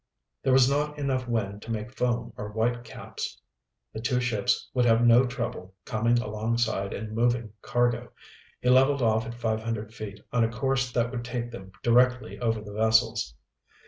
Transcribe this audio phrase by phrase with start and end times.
[0.41, 3.39] There was not enough wind to make foam or whitecaps.
[3.93, 8.11] The two ships would have no trouble coming alongside and moving cargo.
[8.61, 12.39] He leveled off at five hundred feet on a course that would take them directly
[12.39, 13.35] over the vessels.